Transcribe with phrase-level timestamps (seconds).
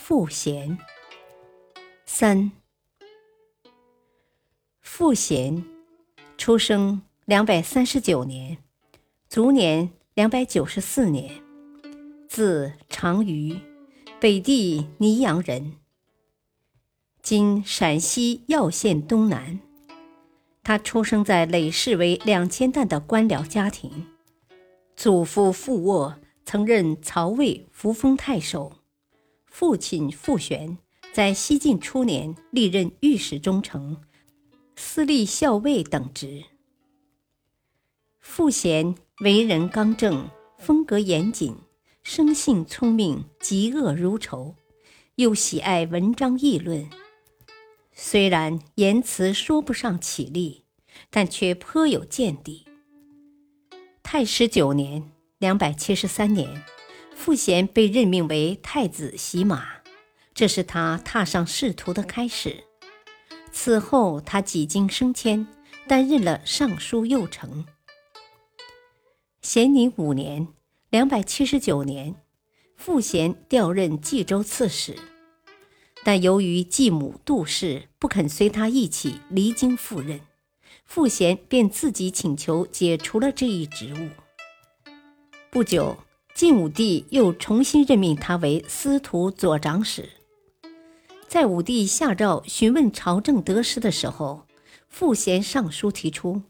[0.00, 0.78] 傅贤
[2.06, 2.52] 三，
[4.80, 5.62] 傅贤
[6.38, 8.56] 出生两百三十九年，
[9.28, 11.42] 卒年两百九十四年，
[12.28, 13.60] 字长瑜，
[14.18, 15.74] 北地泥阳人，
[17.20, 19.58] 今陕西耀县东南。
[20.62, 24.06] 他出生在累世为两千担的官僚家庭，
[24.96, 28.72] 祖父傅沃曾任曹魏扶风太守。
[29.58, 30.78] 父亲傅玄
[31.12, 34.00] 在西晋初年历任御史中丞、
[34.76, 36.44] 司隶校尉等职。
[38.20, 41.56] 傅贤为人刚正，风格严谨，
[42.04, 44.54] 生性聪明，嫉恶如仇，
[45.16, 46.88] 又喜爱文章议论。
[47.92, 50.62] 虽然言辞说不上绮丽，
[51.10, 52.64] 但却颇有见地。
[54.04, 56.62] 太史九年（两百七十三年）。
[57.18, 59.66] 傅贤被任命为太子洗马，
[60.32, 62.62] 这是他踏上仕途的开始。
[63.50, 65.44] 此后，他几经升迁，
[65.88, 67.66] 担任了尚书右丞。
[69.42, 70.46] 咸宁五年
[70.90, 72.14] （两百七十九年），
[72.78, 74.96] 傅贤调任冀州刺史，
[76.04, 80.20] 但由于继母杜氏不肯随他一起离京赴任，
[80.84, 84.08] 傅贤便自己请求解除了这一职务。
[85.50, 85.98] 不久。
[86.38, 90.08] 晋武帝又重新任命他为司徒左长史。
[91.26, 94.46] 在武帝下诏询问朝政得失的时候，
[94.88, 96.42] 傅贤上书提出：“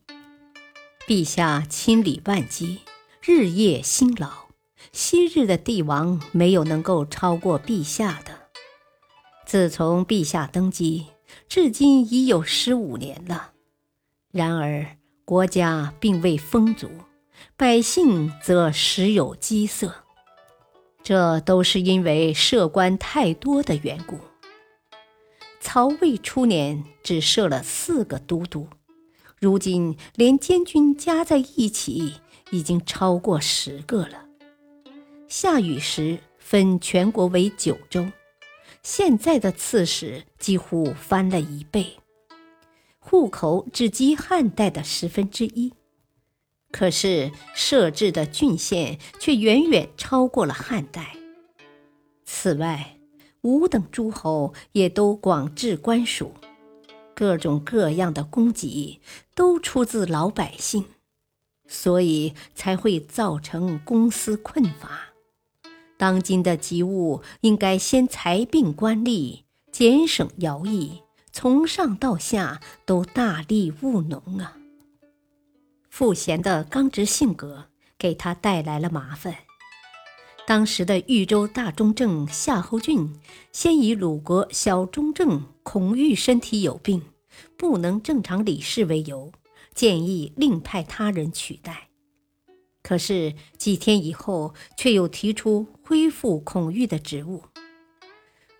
[1.08, 2.80] 陛下亲理万机，
[3.22, 4.48] 日夜辛劳，
[4.92, 8.32] 昔日的帝王没有能够超过陛下的。
[9.46, 11.06] 自从陛下登基，
[11.48, 13.52] 至今已有十五年了，
[14.32, 16.90] 然而国家并未丰足。”
[17.56, 20.04] 百姓则时有饥色，
[21.02, 24.18] 这都是因为设官太多的缘故。
[25.60, 28.68] 曹魏初年只设了四个都督，
[29.40, 32.14] 如今连监军加在一起，
[32.50, 34.24] 已经超过十个了。
[35.26, 38.06] 夏禹时分全国为九州，
[38.82, 41.98] 现在的刺史几乎翻了一倍，
[42.98, 45.74] 户口只及汉代的十分之一。
[46.70, 51.16] 可是设置的郡县却远远超过了汉代。
[52.24, 52.98] 此外，
[53.42, 56.34] 五等诸侯也都广置官署，
[57.14, 59.00] 各种各样的供给
[59.34, 60.84] 都出自老百姓，
[61.66, 65.08] 所以才会造成公私困乏。
[65.96, 71.02] 当今的急务应该先裁并官吏，减省徭役，
[71.32, 74.56] 从上到下都大力务农啊！
[75.98, 79.34] 傅贤的刚直性格给他带来了麻烦。
[80.46, 83.18] 当时的豫州大中正夏侯俊
[83.50, 87.02] 先以鲁国小中正孔玉身体有病，
[87.56, 89.32] 不能正常理事为由，
[89.74, 91.88] 建议另派他人取代。
[92.80, 97.42] 可是几天以后，却又提出恢复孔玉的职务。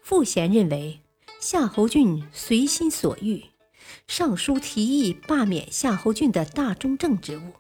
[0.03, 1.03] 傅贤认为
[1.39, 3.45] 夏侯俊随心所欲。
[4.07, 7.53] 上书提议罢免夏侯俊的大中正职务，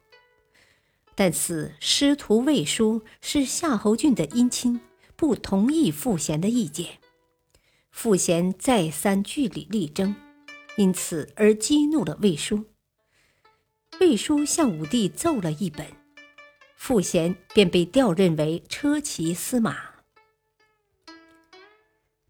[1.14, 4.80] 但此师徒魏书是夏侯俊的姻亲，
[5.16, 6.98] 不同意傅贤的意见。
[7.90, 10.14] 傅贤再三据理力争，
[10.76, 12.66] 因此而激怒了魏书。
[14.00, 15.86] 魏书向武帝奏了一本，
[16.76, 19.76] 傅贤便被调任为车骑司马。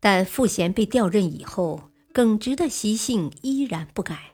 [0.01, 1.91] 但傅贤被调任以后。
[2.19, 4.33] 耿直的习性依然不改。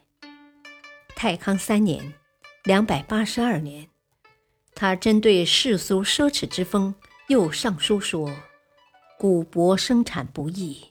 [1.15, 2.15] 太康三年
[2.65, 3.91] （两百八十二年），
[4.75, 6.95] 他针对世俗奢侈之风，
[7.29, 8.35] 又上书说
[9.21, 10.83] ：“古帛生产不易，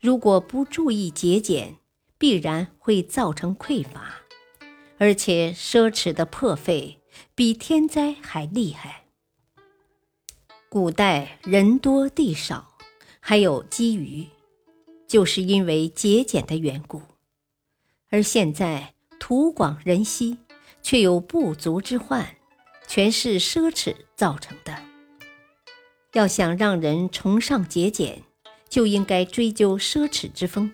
[0.00, 1.76] 如果不注意节俭，
[2.18, 4.16] 必然会造成匮乏，
[4.98, 6.98] 而且奢侈的破费
[7.36, 9.04] 比天灾还厉害。
[10.68, 12.76] 古代人多地少，
[13.20, 14.26] 还有积余。”
[15.10, 17.02] 就是因为节俭的缘故，
[18.10, 20.38] 而现在土广人稀，
[20.82, 22.36] 却有不足之患，
[22.86, 24.84] 全是奢侈造成的。
[26.12, 28.22] 要想让人崇尚节俭，
[28.68, 30.72] 就应该追究奢侈之风。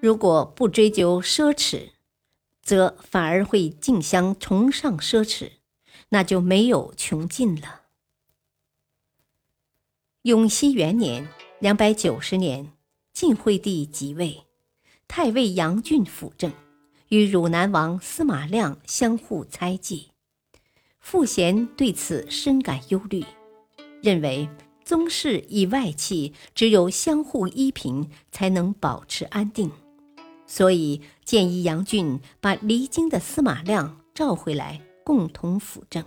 [0.00, 1.90] 如果不追究奢侈，
[2.62, 5.50] 则反而会竞相崇尚奢侈，
[6.08, 7.82] 那就没有穷尽了。
[10.22, 11.28] 永熙元年
[11.60, 12.72] （两百九十年），
[13.16, 14.44] 晋惠帝即位，
[15.08, 16.52] 太尉杨俊辅政，
[17.08, 20.10] 与汝南王司马亮相互猜忌。
[21.00, 23.24] 傅贤对此深感忧虑，
[24.02, 24.46] 认为
[24.84, 29.72] 宗室以外戚，只有相互依凭，才能保持安定。
[30.46, 36.04] 所以建议杨俊把离京的司马亮召回来，共同辅政。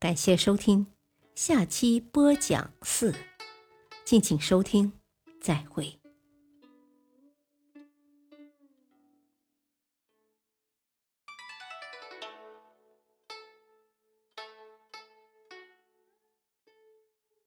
[0.00, 0.88] 感谢收听，
[1.36, 3.14] 下期播讲四，
[4.08, 4.90] 敬请收听，
[5.38, 5.97] 再会。